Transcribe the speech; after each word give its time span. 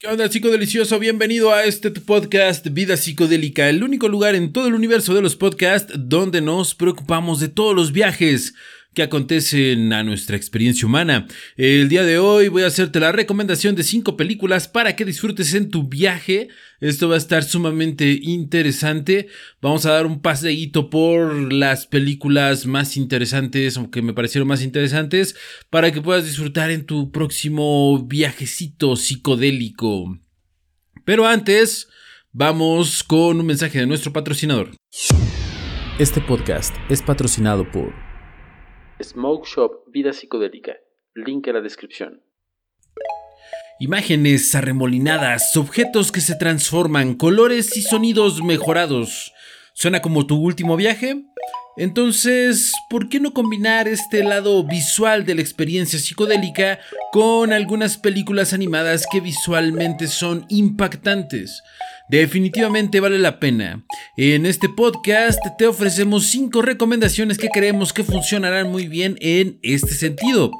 ¿Qué 0.00 0.08
onda, 0.08 0.30
delicioso? 0.30 0.98
Bienvenido 0.98 1.52
a 1.52 1.64
este 1.64 1.90
podcast 1.90 2.66
Vida 2.70 2.96
Psicodélica, 2.96 3.68
el 3.68 3.84
único 3.84 4.08
lugar 4.08 4.34
en 4.34 4.50
todo 4.50 4.66
el 4.66 4.72
universo 4.72 5.12
de 5.12 5.20
los 5.20 5.36
podcasts 5.36 5.92
donde 5.94 6.40
nos 6.40 6.74
preocupamos 6.74 7.38
de 7.38 7.50
todos 7.50 7.76
los 7.76 7.92
viajes 7.92 8.54
que 8.94 9.02
acontecen 9.02 9.92
a 9.92 10.02
nuestra 10.02 10.36
experiencia 10.36 10.86
humana. 10.86 11.28
El 11.56 11.88
día 11.88 12.02
de 12.02 12.18
hoy 12.18 12.48
voy 12.48 12.62
a 12.62 12.66
hacerte 12.66 12.98
la 12.98 13.12
recomendación 13.12 13.76
de 13.76 13.84
cinco 13.84 14.16
películas 14.16 14.66
para 14.66 14.96
que 14.96 15.04
disfrutes 15.04 15.54
en 15.54 15.70
tu 15.70 15.88
viaje. 15.88 16.48
Esto 16.80 17.08
va 17.08 17.14
a 17.14 17.18
estar 17.18 17.44
sumamente 17.44 18.18
interesante. 18.20 19.28
Vamos 19.60 19.86
a 19.86 19.92
dar 19.92 20.06
un 20.06 20.20
paseíto 20.20 20.90
por 20.90 21.52
las 21.52 21.86
películas 21.86 22.66
más 22.66 22.96
interesantes, 22.96 23.76
aunque 23.76 24.02
me 24.02 24.14
parecieron 24.14 24.48
más 24.48 24.62
interesantes, 24.62 25.36
para 25.70 25.92
que 25.92 26.02
puedas 26.02 26.24
disfrutar 26.24 26.70
en 26.70 26.84
tu 26.84 27.12
próximo 27.12 28.04
viajecito 28.06 28.96
psicodélico. 28.96 30.18
Pero 31.04 31.26
antes, 31.26 31.88
vamos 32.32 33.04
con 33.04 33.38
un 33.38 33.46
mensaje 33.46 33.78
de 33.78 33.86
nuestro 33.86 34.12
patrocinador. 34.12 34.72
Este 35.98 36.20
podcast 36.20 36.74
es 36.88 37.02
patrocinado 37.02 37.70
por 37.70 38.09
Smoke 39.02 39.46
Shop 39.48 39.84
Vida 39.86 40.12
Psicodélica. 40.12 40.76
Link 41.14 41.46
en 41.46 41.54
la 41.54 41.60
descripción. 41.60 42.22
Imágenes 43.78 44.54
arremolinadas, 44.54 45.56
objetos 45.56 46.12
que 46.12 46.20
se 46.20 46.34
transforman, 46.34 47.14
colores 47.14 47.76
y 47.76 47.82
sonidos 47.82 48.42
mejorados. 48.42 49.32
¿Suena 49.72 50.02
como 50.02 50.26
tu 50.26 50.36
último 50.36 50.76
viaje? 50.76 51.24
Entonces, 51.80 52.74
¿por 52.90 53.08
qué 53.08 53.20
no 53.20 53.32
combinar 53.32 53.88
este 53.88 54.22
lado 54.22 54.62
visual 54.64 55.24
de 55.24 55.34
la 55.34 55.40
experiencia 55.40 55.98
psicodélica 55.98 56.78
con 57.10 57.54
algunas 57.54 57.96
películas 57.96 58.52
animadas 58.52 59.06
que 59.10 59.22
visualmente 59.22 60.06
son 60.06 60.44
impactantes? 60.50 61.62
Definitivamente 62.10 63.00
vale 63.00 63.18
la 63.18 63.40
pena. 63.40 63.82
En 64.18 64.44
este 64.44 64.68
podcast 64.68 65.38
te 65.56 65.66
ofrecemos 65.66 66.26
5 66.26 66.60
recomendaciones 66.60 67.38
que 67.38 67.48
creemos 67.48 67.94
que 67.94 68.04
funcionarán 68.04 68.70
muy 68.70 68.86
bien 68.86 69.16
en 69.22 69.58
este 69.62 69.94
sentido. 69.94 70.50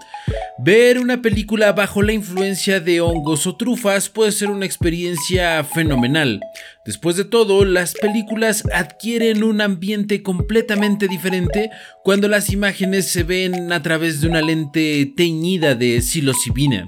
Ver 0.63 0.99
una 0.99 1.23
película 1.23 1.73
bajo 1.73 2.03
la 2.03 2.13
influencia 2.13 2.81
de 2.81 3.01
hongos 3.01 3.47
o 3.47 3.57
trufas 3.57 4.11
puede 4.11 4.31
ser 4.31 4.51
una 4.51 4.67
experiencia 4.67 5.65
fenomenal. 5.65 6.39
Después 6.85 7.17
de 7.17 7.25
todo, 7.25 7.65
las 7.65 7.95
películas 7.95 8.65
adquieren 8.71 9.43
un 9.43 9.63
ambiente 9.63 10.23
completamente 10.23 11.09
diferente 11.09 11.71
cuando 12.05 12.29
las 12.29 12.51
imágenes 12.51 13.07
se 13.07 13.23
ven 13.23 13.73
a 13.73 13.83
través 13.83 14.21
de 14.21 14.29
una 14.29 14.43
lente 14.43 15.11
teñida 15.17 15.75
de 15.75 16.03
psilocibina. 16.03 16.85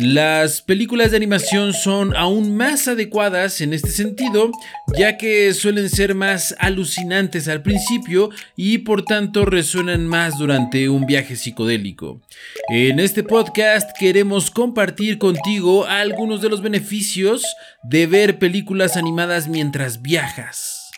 Las 0.00 0.62
películas 0.62 1.10
de 1.10 1.16
animación 1.16 1.72
son 1.72 2.14
aún 2.14 2.56
más 2.56 2.86
adecuadas 2.86 3.60
en 3.60 3.72
este 3.72 3.90
sentido, 3.90 4.52
ya 4.96 5.16
que 5.16 5.52
suelen 5.52 5.90
ser 5.90 6.14
más 6.14 6.54
alucinantes 6.60 7.48
al 7.48 7.62
principio 7.62 8.30
y 8.54 8.78
por 8.78 9.04
tanto 9.04 9.44
resuenan 9.44 10.06
más 10.06 10.38
durante 10.38 10.88
un 10.88 11.04
viaje 11.04 11.34
psicodélico. 11.34 12.22
En 12.68 13.00
este 13.00 13.24
podcast 13.24 13.90
queremos 13.98 14.52
compartir 14.52 15.18
contigo 15.18 15.84
algunos 15.84 16.42
de 16.42 16.48
los 16.48 16.62
beneficios 16.62 17.42
de 17.82 18.06
ver 18.06 18.38
películas 18.38 18.96
animadas 18.96 19.48
mientras 19.48 20.00
viajas. 20.00 20.92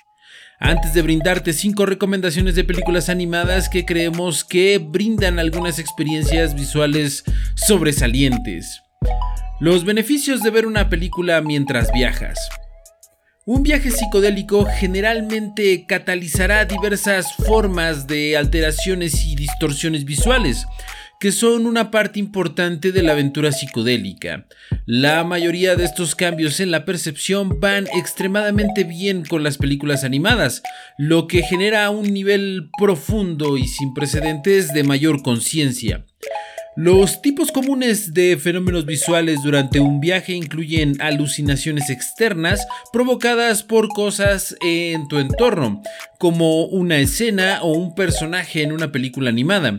Antes 0.59 0.93
de 0.93 1.01
brindarte 1.01 1.55
5 1.55 1.87
recomendaciones 1.87 2.55
de 2.55 2.65
películas 2.65 3.09
animadas 3.09 3.71
que 3.71 3.87
creemos 3.87 4.45
que 4.45 4.77
brindan 4.77 5.39
algunas 5.39 5.78
experiencias 5.78 6.55
visuales 6.55 7.25
sobresalientes. 7.55 8.83
Los 9.61 9.84
beneficios 9.84 10.43
de 10.43 10.48
ver 10.48 10.65
una 10.65 10.89
película 10.89 11.43
mientras 11.43 11.93
viajas. 11.93 12.39
Un 13.45 13.62
viaje 13.62 13.91
psicodélico 13.91 14.65
generalmente 14.65 15.84
catalizará 15.87 16.65
diversas 16.65 17.34
formas 17.34 18.06
de 18.06 18.38
alteraciones 18.38 19.27
y 19.27 19.37
distorsiones 19.37 20.06
visuales, 20.06 20.65
que 21.21 21.31
son 21.31 21.66
una 21.66 21.91
parte 21.91 22.19
importante 22.19 22.91
de 22.91 23.03
la 23.03 23.12
aventura 23.12 23.53
psicodélica. 23.53 24.47
La 24.87 25.25
mayoría 25.25 25.77
de 25.77 25.84
estos 25.84 26.15
cambios 26.15 26.59
en 26.61 26.71
la 26.71 26.87
percepción 26.87 27.61
van 27.61 27.87
extremadamente 27.94 28.84
bien 28.84 29.27
con 29.27 29.43
las 29.43 29.59
películas 29.59 30.05
animadas, 30.05 30.62
lo 30.97 31.27
que 31.27 31.43
genera 31.43 31.91
un 31.91 32.15
nivel 32.15 32.71
profundo 32.78 33.59
y 33.59 33.69
sin 33.69 33.93
precedentes 33.93 34.72
de 34.72 34.84
mayor 34.84 35.22
conciencia. 35.22 36.06
Los 36.83 37.21
tipos 37.21 37.53
comunes 37.53 38.15
de 38.15 38.39
fenómenos 38.39 38.87
visuales 38.87 39.43
durante 39.43 39.81
un 39.81 40.01
viaje 40.01 40.33
incluyen 40.33 40.99
alucinaciones 41.03 41.91
externas 41.91 42.67
provocadas 42.91 43.63
por 43.63 43.89
cosas 43.89 44.57
en 44.63 45.07
tu 45.07 45.19
entorno, 45.19 45.83
como 46.19 46.65
una 46.65 46.97
escena 46.97 47.61
o 47.61 47.75
un 47.75 47.95
personaje 47.95 48.63
en 48.63 48.73
una 48.73 48.91
película 48.93 49.29
animada. 49.29 49.79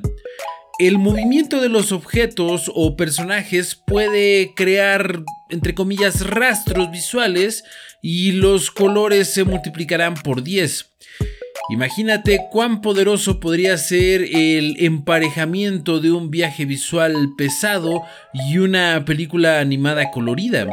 El 0.77 0.99
movimiento 0.99 1.59
de 1.59 1.69
los 1.69 1.91
objetos 1.91 2.71
o 2.71 2.95
personajes 2.95 3.73
puede 3.73 4.53
crear, 4.55 5.23
entre 5.49 5.73
comillas, 5.73 6.27
rastros 6.27 6.91
visuales 6.91 7.63
y 8.03 8.33
los 8.33 8.69
colores 8.69 9.27
se 9.27 9.43
multiplicarán 9.43 10.13
por 10.13 10.43
10. 10.43 10.85
Imagínate 11.71 12.47
cuán 12.51 12.81
poderoso 12.81 13.39
podría 13.39 13.77
ser 13.77 14.23
el 14.23 14.75
emparejamiento 14.79 16.01
de 16.01 16.11
un 16.11 16.29
viaje 16.29 16.65
visual 16.65 17.29
pesado 17.37 18.03
y 18.33 18.57
una 18.57 19.05
película 19.05 19.61
animada 19.61 20.11
colorida. 20.11 20.67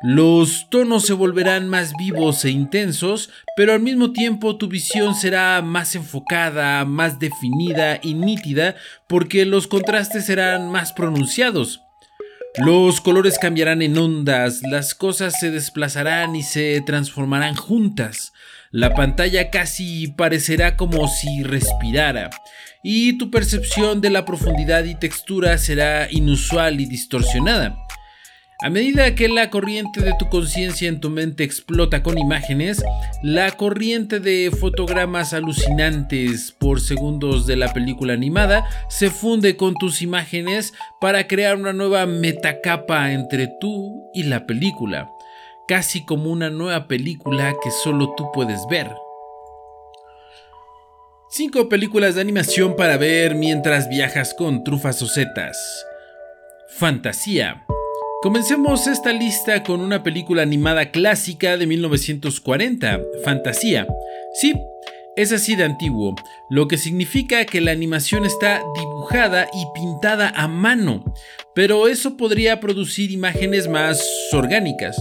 Los 0.00 0.70
tonos 0.70 1.06
se 1.06 1.12
volverán 1.12 1.68
más 1.68 1.92
vivos 1.98 2.44
e 2.44 2.50
intensos, 2.50 3.30
pero 3.56 3.72
al 3.72 3.80
mismo 3.80 4.12
tiempo 4.12 4.56
tu 4.56 4.68
visión 4.68 5.16
será 5.16 5.60
más 5.60 5.96
enfocada, 5.96 6.84
más 6.84 7.18
definida 7.18 7.98
y 8.00 8.14
nítida 8.14 8.76
porque 9.08 9.44
los 9.44 9.66
contrastes 9.66 10.26
serán 10.26 10.70
más 10.70 10.92
pronunciados. 10.92 11.80
Los 12.58 13.00
colores 13.00 13.40
cambiarán 13.40 13.82
en 13.82 13.98
ondas, 13.98 14.60
las 14.62 14.94
cosas 14.94 15.38
se 15.40 15.50
desplazarán 15.50 16.36
y 16.36 16.44
se 16.44 16.80
transformarán 16.86 17.56
juntas. 17.56 18.32
La 18.70 18.92
pantalla 18.92 19.48
casi 19.50 20.08
parecerá 20.08 20.76
como 20.76 21.08
si 21.08 21.42
respirara 21.42 22.28
y 22.82 23.16
tu 23.16 23.30
percepción 23.30 24.02
de 24.02 24.10
la 24.10 24.26
profundidad 24.26 24.84
y 24.84 24.94
textura 24.94 25.56
será 25.56 26.06
inusual 26.10 26.78
y 26.78 26.84
distorsionada. 26.84 27.78
A 28.60 28.68
medida 28.68 29.14
que 29.14 29.28
la 29.28 29.48
corriente 29.48 30.02
de 30.02 30.12
tu 30.18 30.28
conciencia 30.28 30.88
en 30.88 31.00
tu 31.00 31.08
mente 31.08 31.44
explota 31.44 32.02
con 32.02 32.18
imágenes, 32.18 32.82
la 33.22 33.52
corriente 33.52 34.20
de 34.20 34.50
fotogramas 34.50 35.32
alucinantes 35.32 36.52
por 36.58 36.80
segundos 36.80 37.46
de 37.46 37.56
la 37.56 37.72
película 37.72 38.12
animada 38.12 38.68
se 38.90 39.10
funde 39.10 39.56
con 39.56 39.76
tus 39.76 40.02
imágenes 40.02 40.74
para 41.00 41.26
crear 41.26 41.56
una 41.56 41.72
nueva 41.72 42.04
metacapa 42.04 43.12
entre 43.12 43.48
tú 43.60 44.10
y 44.12 44.24
la 44.24 44.44
película 44.44 45.08
casi 45.68 46.04
como 46.04 46.30
una 46.32 46.50
nueva 46.50 46.88
película 46.88 47.54
que 47.62 47.70
solo 47.70 48.14
tú 48.16 48.32
puedes 48.32 48.66
ver. 48.68 48.90
5 51.30 51.68
películas 51.68 52.14
de 52.14 52.22
animación 52.22 52.74
para 52.74 52.96
ver 52.96 53.34
mientras 53.34 53.88
viajas 53.90 54.32
con 54.32 54.64
trufas 54.64 55.02
o 55.02 55.06
setas. 55.06 55.58
Fantasía. 56.78 57.66
Comencemos 58.22 58.86
esta 58.86 59.12
lista 59.12 59.62
con 59.62 59.80
una 59.80 60.02
película 60.02 60.42
animada 60.42 60.90
clásica 60.90 61.58
de 61.58 61.66
1940, 61.66 63.00
Fantasía. 63.22 63.86
Sí, 64.40 64.54
es 65.16 65.32
así 65.32 65.54
de 65.54 65.64
antiguo, 65.64 66.14
lo 66.48 66.66
que 66.66 66.78
significa 66.78 67.44
que 67.44 67.60
la 67.60 67.72
animación 67.72 68.24
está 68.24 68.62
dibujada 68.74 69.48
y 69.52 69.66
pintada 69.74 70.30
a 70.30 70.48
mano, 70.48 71.04
pero 71.54 71.88
eso 71.88 72.16
podría 72.16 72.58
producir 72.58 73.10
imágenes 73.10 73.68
más 73.68 74.02
orgánicas. 74.32 74.96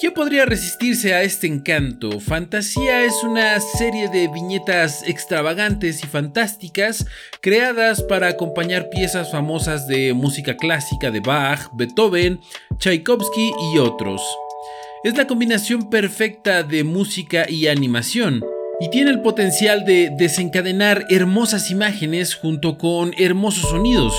¿Quién 0.00 0.14
podría 0.14 0.44
resistirse 0.44 1.12
a 1.12 1.22
este 1.22 1.48
encanto? 1.48 2.20
Fantasía 2.20 3.02
es 3.02 3.24
una 3.24 3.58
serie 3.58 4.08
de 4.08 4.28
viñetas 4.28 5.02
extravagantes 5.08 6.04
y 6.04 6.06
fantásticas 6.06 7.04
creadas 7.40 8.04
para 8.04 8.28
acompañar 8.28 8.90
piezas 8.90 9.32
famosas 9.32 9.88
de 9.88 10.14
música 10.14 10.56
clásica 10.56 11.10
de 11.10 11.18
Bach, 11.18 11.68
Beethoven, 11.76 12.38
Tchaikovsky 12.78 13.50
y 13.72 13.78
otros. 13.78 14.22
Es 15.02 15.16
la 15.16 15.26
combinación 15.26 15.90
perfecta 15.90 16.62
de 16.62 16.84
música 16.84 17.50
y 17.50 17.66
animación 17.66 18.44
y 18.80 18.90
tiene 18.90 19.10
el 19.10 19.20
potencial 19.20 19.84
de 19.84 20.10
desencadenar 20.16 21.06
hermosas 21.10 21.70
imágenes 21.70 22.34
junto 22.34 22.78
con 22.78 23.12
hermosos 23.18 23.70
sonidos. 23.70 24.14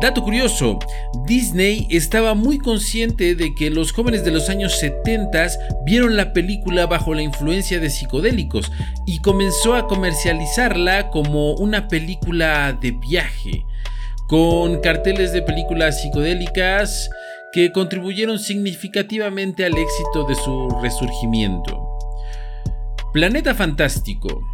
Dato 0.00 0.22
curioso, 0.22 0.78
Disney 1.26 1.86
estaba 1.90 2.34
muy 2.34 2.58
consciente 2.58 3.34
de 3.34 3.54
que 3.54 3.68
los 3.68 3.92
jóvenes 3.92 4.24
de 4.24 4.30
los 4.30 4.48
años 4.48 4.78
70 4.78 5.48
vieron 5.84 6.16
la 6.16 6.32
película 6.32 6.86
bajo 6.86 7.12
la 7.12 7.22
influencia 7.22 7.78
de 7.78 7.90
psicodélicos 7.90 8.72
y 9.06 9.20
comenzó 9.20 9.74
a 9.74 9.86
comercializarla 9.86 11.10
como 11.10 11.54
una 11.54 11.88
película 11.88 12.72
de 12.80 12.92
viaje, 12.92 13.64
con 14.28 14.80
carteles 14.80 15.32
de 15.32 15.42
películas 15.42 16.00
psicodélicas 16.00 17.10
que 17.52 17.72
contribuyeron 17.72 18.38
significativamente 18.38 19.64
al 19.64 19.76
éxito 19.76 20.24
de 20.26 20.36
su 20.36 20.70
resurgimiento. 20.80 21.89
Planeta 23.12 23.56
Fantástico 23.56 24.46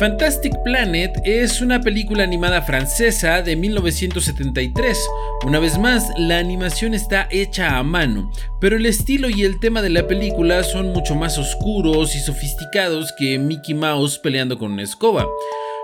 Fantastic 0.00 0.52
Planet 0.64 1.12
es 1.24 1.60
una 1.60 1.80
película 1.80 2.24
animada 2.24 2.62
francesa 2.62 3.42
de 3.42 3.54
1973. 3.54 4.98
Una 5.46 5.60
vez 5.60 5.78
más, 5.78 6.10
la 6.16 6.38
animación 6.38 6.94
está 6.94 7.28
hecha 7.30 7.76
a 7.76 7.84
mano, 7.84 8.32
pero 8.60 8.76
el 8.76 8.86
estilo 8.86 9.30
y 9.30 9.44
el 9.44 9.60
tema 9.60 9.82
de 9.82 9.90
la 9.90 10.08
película 10.08 10.64
son 10.64 10.92
mucho 10.92 11.14
más 11.14 11.38
oscuros 11.38 12.16
y 12.16 12.18
sofisticados 12.18 13.12
que 13.16 13.38
Mickey 13.38 13.74
Mouse 13.74 14.18
peleando 14.18 14.58
con 14.58 14.72
una 14.72 14.82
escoba, 14.82 15.28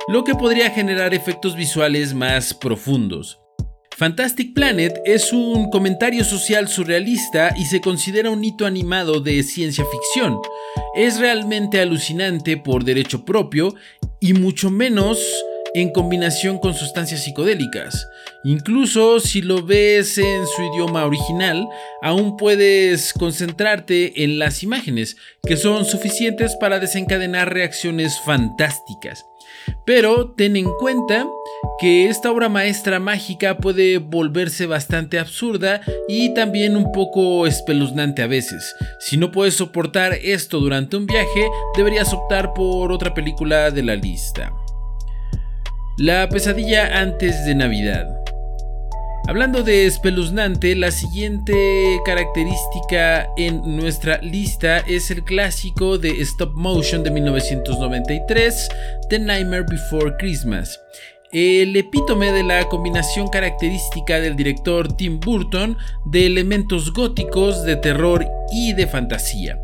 lo 0.09 0.25
que 0.25 0.35
podría 0.35 0.71
generar 0.71 1.15
efectos 1.15 1.55
visuales 1.55 2.15
más 2.15 2.53
profundos. 2.53 3.46
Fantastic 3.99 4.53
Planet 4.53 5.01
es 5.07 5.33
un 5.33 5.71
comentario 5.71 6.23
social 6.23 6.69
surrealista 6.69 7.55
y 7.57 7.65
se 7.65 7.81
considera 7.81 8.31
un 8.31 8.45
hito 8.45 8.67
animado 8.67 9.21
de 9.21 9.43
ciencia 9.43 9.87
ficción. 9.91 10.39
Es 10.95 11.19
realmente 11.19 11.81
alucinante 11.81 12.59
por 12.59 12.85
derecho 12.85 13.25
propio 13.25 13.75
y 14.21 14.35
mucho 14.35 14.71
menos 14.71 15.19
en 15.73 15.93
combinación 15.93 16.59
con 16.59 16.75
sustancias 16.75 17.25
psicodélicas. 17.25 18.07
Incluso 18.45 19.19
si 19.19 19.41
lo 19.41 19.63
ves 19.65 20.19
en 20.19 20.47
su 20.47 20.63
idioma 20.75 21.07
original, 21.07 21.67
aún 22.03 22.37
puedes 22.37 23.15
concentrarte 23.15 24.25
en 24.25 24.39
las 24.39 24.63
imágenes, 24.63 25.17
que 25.43 25.57
son 25.57 25.87
suficientes 25.87 26.55
para 26.57 26.81
desencadenar 26.81 27.51
reacciones 27.51 28.21
fantásticas. 28.27 29.25
Pero 29.87 30.33
ten 30.33 30.57
en 30.57 30.71
cuenta 30.79 31.27
que 31.79 32.09
esta 32.09 32.31
obra 32.31 32.49
maestra 32.49 32.99
mágica 32.99 33.59
puede 33.59 33.99
volverse 33.99 34.67
bastante 34.67 35.19
absurda 35.19 35.81
y 36.09 36.33
también 36.35 36.77
un 36.77 36.93
poco 36.93 37.47
espeluznante 37.47 38.23
a 38.23 38.27
veces. 38.27 38.75
Si 39.01 39.17
no 39.17 39.31
puedes 39.31 39.55
soportar 39.55 40.15
esto 40.15 40.61
durante 40.61 40.97
un 40.97 41.07
viaje, 41.07 41.49
deberías 41.77 42.13
optar 42.13 42.53
por 42.55 42.93
otra 42.93 43.15
película 43.15 43.71
de 43.71 43.83
la 43.83 43.97
lista. 43.97 44.53
La 45.99 46.29
pesadilla 46.29 47.01
antes 47.01 47.45
de 47.47 47.55
Navidad. 47.55 48.07
Hablando 49.29 49.65
de 49.65 49.87
espeluznante, 49.87 50.77
la 50.77 50.93
siguiente 50.93 51.99
característica 52.05 53.29
en 53.37 53.77
nuestra 53.77 54.19
lista 54.19 54.79
es 54.79 55.11
el 55.11 55.25
clásico 55.25 55.99
de 55.99 56.21
stop 56.21 56.53
motion 56.55 57.03
de 57.03 57.11
1993, 57.11 58.69
The 59.09 59.19
Nightmare 59.19 59.65
Before 59.69 60.15
Christmas. 60.19 60.79
El 61.39 61.77
epítome 61.77 62.33
de 62.33 62.43
la 62.43 62.67
combinación 62.67 63.29
característica 63.29 64.21
del 64.21 64.37
director 64.37 64.91
Tim 64.97 65.21
Burton 65.21 65.77
de 66.07 66.25
elementos 66.25 66.95
góticos, 66.95 67.63
de 67.65 67.77
terror 67.77 68.27
y 68.51 68.73
de 68.73 68.87
fantasía. 68.87 69.59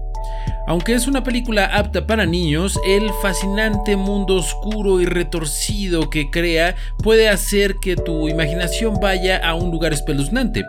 Aunque 0.67 0.93
es 0.93 1.07
una 1.07 1.25
película 1.25 1.65
apta 1.65 2.07
para 2.07 2.27
niños, 2.27 2.79
el 2.87 3.09
fascinante 3.23 3.97
mundo 3.97 4.35
oscuro 4.35 5.01
y 5.01 5.07
retorcido 5.07 6.11
que 6.11 6.29
crea 6.31 6.77
puede 7.03 7.31
hacer 7.31 7.77
que 7.81 7.97
tu 7.97 8.29
imaginación 8.29 9.01
vaya 9.01 9.39
a 9.39 9.55
un 9.55 9.71
lugar 9.71 9.95
espeluznante, 9.95 10.67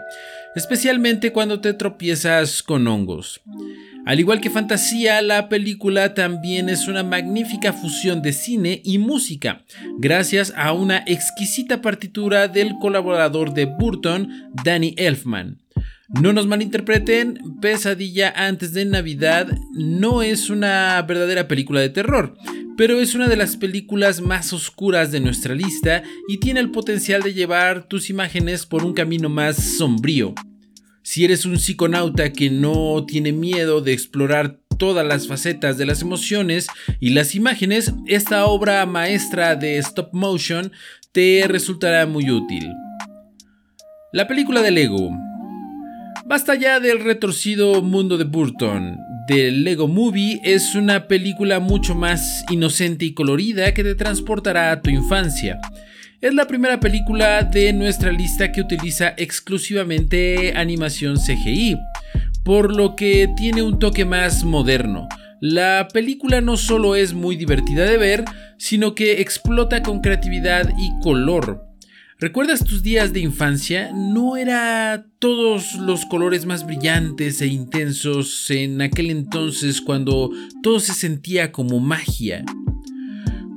especialmente 0.56 1.34
cuando 1.34 1.60
te 1.60 1.74
tropiezas 1.74 2.64
con 2.64 2.88
hongos. 2.88 3.42
Al 4.06 4.20
igual 4.20 4.42
que 4.42 4.50
fantasía, 4.50 5.22
la 5.22 5.48
película 5.48 6.14
también 6.14 6.68
es 6.68 6.90
una 6.90 7.04
magnífica 7.04 7.72
fusión 7.72 8.22
de 8.22 8.34
cine 8.34 8.82
y 8.84 8.98
música, 8.98 9.64
gracias 9.98 10.54
a 10.58 10.74
una 10.74 11.04
exquisita 11.08 11.82
partitura 11.82 12.50
del 12.50 12.74
colaborador 12.82 13.54
de 13.54 13.64
Burton, 13.66 14.30
Danny 14.66 14.94
Elfman. 14.98 15.62
No 16.22 16.34
nos 16.34 16.48
malinterpreten, 16.48 17.40
Pesadilla 17.62 18.34
antes 18.36 18.74
de 18.74 18.84
Navidad 18.84 19.48
no 19.72 20.22
es 20.22 20.50
una 20.50 21.02
verdadera 21.02 21.48
película 21.48 21.80
de 21.80 21.90
terror, 21.90 22.36
pero 22.76 23.00
es 23.00 23.16
una 23.16 23.30
de 23.30 23.38
las 23.38 23.56
películas 23.56 24.20
más 24.20 24.52
oscuras 24.52 25.14
de 25.14 25.22
nuestra 25.22 25.56
lista 25.56 26.04
y 26.28 26.40
tiene 26.40 26.60
el 26.60 26.72
potencial 26.72 27.22
de 27.22 27.34
llevar 27.34 27.88
tus 27.88 28.10
imágenes 28.10 28.66
por 28.66 28.84
un 28.84 28.94
camino 28.94 29.30
más 29.30 29.56
sombrío. 29.56 30.36
Si 31.04 31.26
eres 31.26 31.46
un 31.46 31.60
psiconauta 31.60 32.32
que 32.32 32.50
no 32.50 33.06
tiene 33.06 33.34
miedo 33.34 33.82
de 33.82 33.92
explorar 33.92 34.60
todas 34.78 35.06
las 35.06 35.28
facetas 35.28 35.78
de 35.78 35.86
las 35.86 36.02
emociones 36.02 36.68
y 37.02 37.10
las 37.10 37.36
imágenes, 37.36 37.94
esta 38.08 38.46
obra 38.46 38.86
maestra 38.86 39.56
de 39.56 39.78
stop 39.80 40.14
motion 40.14 40.72
te 41.12 41.44
resultará 41.48 42.06
muy 42.06 42.32
útil. 42.32 42.72
La 44.14 44.30
película 44.30 44.62
de 44.62 44.72
Lego 44.72 45.12
Basta 46.26 46.56
ya 46.56 46.80
del 46.80 47.04
retorcido 47.04 47.82
mundo 47.82 48.18
de 48.18 48.24
Burton. 48.24 48.98
The 49.28 49.52
Lego 49.52 49.90
Movie 49.90 50.40
es 50.46 50.74
una 50.74 51.08
película 51.08 51.60
mucho 51.60 51.96
más 51.96 52.46
inocente 52.50 53.04
y 53.04 53.14
colorida 53.14 53.74
que 53.74 53.84
te 53.84 53.96
transportará 53.96 54.72
a 54.72 54.82
tu 54.82 54.90
infancia. 54.90 55.60
Es 56.24 56.34
la 56.34 56.48
primera 56.48 56.80
película 56.80 57.44
de 57.44 57.74
nuestra 57.74 58.10
lista 58.10 58.54
que 58.54 58.62
utiliza 58.62 59.14
exclusivamente 59.18 60.54
animación 60.56 61.18
CGI, 61.18 61.78
por 62.46 62.74
lo 62.74 62.96
que 62.96 63.28
tiene 63.36 63.62
un 63.62 63.78
toque 63.78 64.06
más 64.06 64.46
moderno. 64.46 65.10
La 65.42 65.90
película 65.92 66.40
no 66.40 66.56
solo 66.56 66.96
es 66.96 67.14
muy 67.14 67.36
divertida 67.36 67.84
de 67.84 67.98
ver, 67.98 68.24
sino 68.58 68.96
que 68.96 69.20
explota 69.20 69.84
con 69.84 70.00
creatividad 70.00 70.74
y 70.80 70.98
color. 71.02 71.66
¿Recuerdas 72.20 72.64
tus 72.64 72.84
días 72.84 73.12
de 73.12 73.20
infancia? 73.20 73.92
No 73.94 74.38
era 74.38 75.06
todos 75.20 75.76
los 75.76 76.06
colores 76.06 76.46
más 76.46 76.66
brillantes 76.66 77.42
e 77.42 77.48
intensos 77.48 78.50
en 78.50 78.82
aquel 78.82 79.10
entonces 79.12 79.82
cuando 79.82 80.32
todo 80.62 80.80
se 80.80 80.94
sentía 80.94 81.52
como 81.52 81.82
magia. 81.82 82.46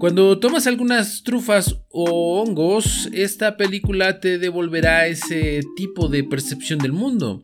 Cuando 0.07 0.39
tomas 0.39 0.69
algunas 0.69 1.25
trufas 1.25 1.81
o 1.91 2.41
hongos, 2.41 3.09
esta 3.13 3.57
película 3.57 4.21
te 4.21 4.39
devolverá 4.39 5.09
ese 5.09 5.63
tipo 5.75 6.07
de 6.07 6.23
percepción 6.23 6.79
del 6.79 6.93
mundo. 6.93 7.43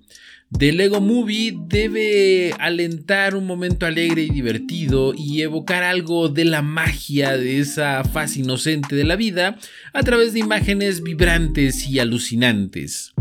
The 0.57 0.71
Lego 0.71 1.01
Movie 1.01 1.59
debe 1.67 2.55
alentar 2.61 3.35
un 3.35 3.47
momento 3.47 3.85
alegre 3.85 4.23
y 4.23 4.31
divertido 4.31 5.13
y 5.13 5.43
evocar 5.43 5.83
algo 5.83 6.29
de 6.29 6.45
la 6.45 6.63
magia 6.63 7.37
de 7.37 7.59
esa 7.59 8.05
fase 8.05 8.39
inocente 8.39 8.95
de 8.95 9.03
la 9.03 9.17
vida 9.17 9.59
a 9.93 10.05
través 10.05 10.33
de 10.33 10.39
imágenes 10.39 11.03
vibrantes 11.03 11.89
y 11.89 11.99
alucinantes. 11.99 13.13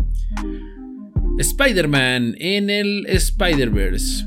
Spider-Man 1.40 2.36
en 2.38 2.70
el 2.70 3.06
Spider-Verse. 3.08 4.24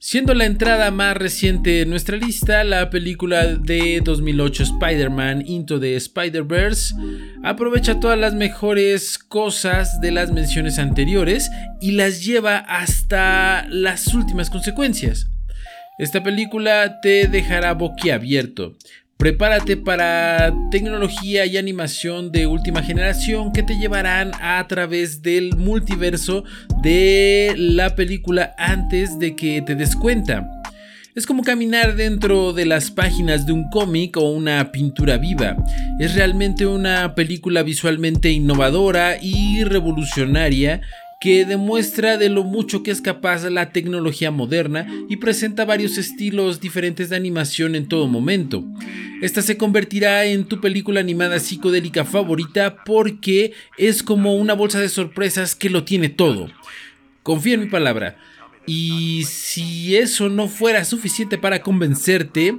Siendo 0.00 0.32
la 0.32 0.46
entrada 0.46 0.92
más 0.92 1.16
reciente 1.16 1.70
de 1.70 1.86
nuestra 1.86 2.16
lista, 2.16 2.62
la 2.62 2.88
película 2.88 3.46
de 3.46 4.00
2008 4.04 4.62
Spider-Man 4.62 5.42
Into 5.44 5.80
the 5.80 5.96
Spider-Verse 5.96 6.94
aprovecha 7.42 7.98
todas 7.98 8.16
las 8.16 8.32
mejores 8.32 9.18
cosas 9.18 10.00
de 10.00 10.12
las 10.12 10.30
menciones 10.30 10.78
anteriores 10.78 11.50
y 11.80 11.92
las 11.92 12.24
lleva 12.24 12.58
hasta 12.58 13.66
las 13.70 14.14
últimas 14.14 14.50
consecuencias. 14.50 15.26
Esta 15.98 16.22
película 16.22 17.00
te 17.00 17.26
dejará 17.26 17.74
boquiabierto, 17.74 18.76
Prepárate 19.18 19.76
para 19.76 20.54
tecnología 20.70 21.44
y 21.44 21.56
animación 21.56 22.30
de 22.30 22.46
última 22.46 22.84
generación 22.84 23.52
que 23.52 23.64
te 23.64 23.76
llevarán 23.76 24.30
a 24.40 24.64
través 24.68 25.22
del 25.22 25.56
multiverso 25.56 26.44
de 26.82 27.52
la 27.56 27.96
película 27.96 28.54
antes 28.56 29.18
de 29.18 29.34
que 29.34 29.60
te 29.62 29.74
des 29.74 29.96
cuenta. 29.96 30.48
Es 31.16 31.26
como 31.26 31.42
caminar 31.42 31.96
dentro 31.96 32.52
de 32.52 32.64
las 32.64 32.92
páginas 32.92 33.44
de 33.44 33.52
un 33.54 33.68
cómic 33.70 34.16
o 34.16 34.30
una 34.30 34.70
pintura 34.70 35.16
viva. 35.16 35.56
Es 35.98 36.14
realmente 36.14 36.64
una 36.64 37.16
película 37.16 37.64
visualmente 37.64 38.30
innovadora 38.30 39.18
y 39.20 39.64
revolucionaria 39.64 40.80
que 41.18 41.44
demuestra 41.44 42.16
de 42.16 42.28
lo 42.28 42.44
mucho 42.44 42.82
que 42.82 42.92
es 42.92 43.00
capaz 43.00 43.44
la 43.50 43.72
tecnología 43.72 44.30
moderna 44.30 44.86
y 45.08 45.16
presenta 45.16 45.64
varios 45.64 45.98
estilos 45.98 46.60
diferentes 46.60 47.10
de 47.10 47.16
animación 47.16 47.74
en 47.74 47.88
todo 47.88 48.06
momento. 48.06 48.64
Esta 49.20 49.42
se 49.42 49.56
convertirá 49.56 50.26
en 50.26 50.44
tu 50.44 50.60
película 50.60 51.00
animada 51.00 51.40
psicodélica 51.40 52.04
favorita 52.04 52.84
porque 52.84 53.52
es 53.76 54.04
como 54.04 54.36
una 54.36 54.54
bolsa 54.54 54.78
de 54.78 54.88
sorpresas 54.88 55.56
que 55.56 55.70
lo 55.70 55.82
tiene 55.82 56.08
todo. 56.08 56.48
Confía 57.24 57.54
en 57.54 57.60
mi 57.60 57.66
palabra. 57.66 58.16
Y 58.64 59.24
si 59.24 59.96
eso 59.96 60.28
no 60.28 60.46
fuera 60.46 60.84
suficiente 60.84 61.36
para 61.36 61.62
convencerte, 61.62 62.56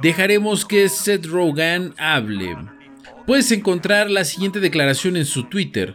dejaremos 0.00 0.64
que 0.64 0.88
Seth 0.88 1.26
Rogen 1.26 1.94
hable. 1.98 2.56
Puedes 3.26 3.52
encontrar 3.52 4.10
la 4.10 4.24
siguiente 4.24 4.58
declaración 4.58 5.16
en 5.16 5.26
su 5.26 5.44
Twitter. 5.44 5.94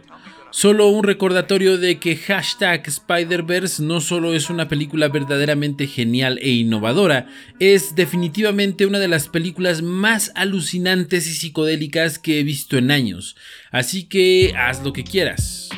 Solo 0.50 0.88
un 0.88 1.04
recordatorio 1.04 1.76
de 1.76 1.98
que 1.98 2.16
hashtag 2.16 2.86
Spider-Verse 2.86 3.82
no 3.82 4.00
solo 4.00 4.32
es 4.32 4.48
una 4.48 4.66
película 4.66 5.08
verdaderamente 5.08 5.86
genial 5.86 6.38
e 6.40 6.50
innovadora, 6.50 7.26
es 7.60 7.94
definitivamente 7.94 8.86
una 8.86 8.98
de 8.98 9.08
las 9.08 9.28
películas 9.28 9.82
más 9.82 10.32
alucinantes 10.34 11.26
y 11.26 11.34
psicodélicas 11.34 12.18
que 12.18 12.40
he 12.40 12.44
visto 12.44 12.78
en 12.78 12.90
años. 12.90 13.36
Así 13.70 14.04
que 14.04 14.54
haz 14.56 14.82
lo 14.82 14.94
que 14.94 15.04
quieras. 15.04 15.68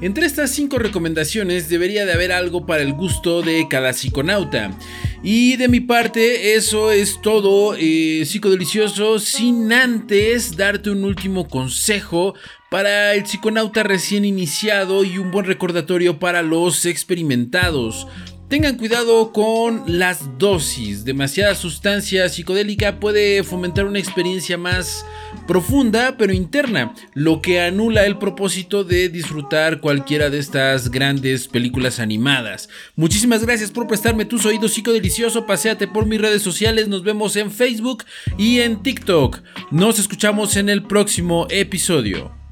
Entre 0.00 0.26
estas 0.26 0.50
cinco 0.50 0.78
recomendaciones 0.78 1.68
debería 1.68 2.04
de 2.04 2.12
haber 2.12 2.32
algo 2.32 2.66
para 2.66 2.82
el 2.82 2.92
gusto 2.92 3.42
de 3.42 3.66
cada 3.68 3.92
psiconauta. 3.92 4.76
Y 5.22 5.56
de 5.56 5.68
mi 5.68 5.80
parte, 5.80 6.56
eso 6.56 6.90
es 6.90 7.20
todo, 7.22 7.74
eh, 7.78 8.24
psicodelicioso, 8.26 9.18
sin 9.18 9.72
antes 9.72 10.56
darte 10.56 10.90
un 10.90 11.04
último 11.04 11.48
consejo 11.48 12.34
para 12.70 13.14
el 13.14 13.24
psiconauta 13.24 13.84
recién 13.84 14.24
iniciado 14.24 15.04
y 15.04 15.18
un 15.18 15.30
buen 15.30 15.46
recordatorio 15.46 16.18
para 16.18 16.42
los 16.42 16.86
experimentados. 16.86 18.06
Tengan 18.48 18.76
cuidado 18.76 19.32
con 19.32 19.82
las 19.86 20.38
dosis. 20.38 21.04
Demasiada 21.04 21.54
sustancia 21.54 22.28
psicodélica 22.28 23.00
puede 23.00 23.42
fomentar 23.42 23.86
una 23.86 23.98
experiencia 23.98 24.58
más 24.58 25.04
profunda 25.46 26.16
pero 26.18 26.32
interna, 26.32 26.94
lo 27.14 27.40
que 27.40 27.60
anula 27.60 28.04
el 28.04 28.18
propósito 28.18 28.84
de 28.84 29.08
disfrutar 29.08 29.80
cualquiera 29.80 30.28
de 30.28 30.38
estas 30.38 30.90
grandes 30.90 31.48
películas 31.48 31.98
animadas. 31.98 32.68
Muchísimas 32.96 33.44
gracias 33.44 33.70
por 33.70 33.86
prestarme 33.86 34.26
tus 34.26 34.44
oídos 34.44 34.74
psicodelicioso. 34.74 35.46
Paseate 35.46 35.88
por 35.88 36.04
mis 36.04 36.20
redes 36.20 36.42
sociales. 36.42 36.86
Nos 36.86 37.02
vemos 37.02 37.36
en 37.36 37.50
Facebook 37.50 38.04
y 38.36 38.60
en 38.60 38.82
TikTok. 38.82 39.40
Nos 39.70 39.98
escuchamos 39.98 40.56
en 40.56 40.68
el 40.68 40.82
próximo 40.82 41.46
episodio. 41.50 42.43